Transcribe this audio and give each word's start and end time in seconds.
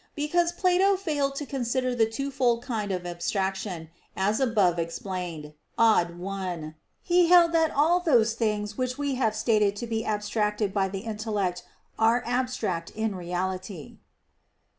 Because 0.15 0.51
Plato 0.51 0.95
failed 0.97 1.35
to 1.35 1.45
consider 1.45 1.93
the 1.93 2.07
twofold 2.07 2.63
kind 2.63 2.91
of 2.91 3.05
abstraction, 3.05 3.91
as 4.17 4.39
above 4.39 4.79
explained 4.79 5.53
(ad 5.77 6.17
1), 6.17 6.73
he 7.03 7.27
held 7.27 7.51
that 7.51 7.69
all 7.69 7.99
those 7.99 8.33
things 8.33 8.75
which 8.79 8.97
we 8.97 9.13
have 9.21 9.35
stated 9.35 9.75
to 9.75 9.85
be 9.85 10.03
abstracted 10.03 10.73
by 10.73 10.87
the 10.87 11.01
intellect, 11.01 11.61
are 11.99 12.23
abstract 12.25 12.89
in 12.95 13.13
reality. 13.15 13.99